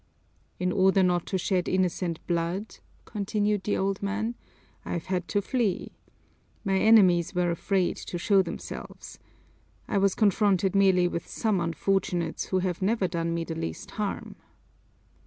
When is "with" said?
11.07-11.27